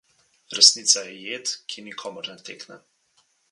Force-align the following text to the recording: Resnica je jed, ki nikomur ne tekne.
Resnica 0.59 1.03
je 1.09 1.11
jed, 1.27 1.53
ki 1.73 1.85
nikomur 1.91 2.33
ne 2.33 2.41
tekne. 2.51 2.83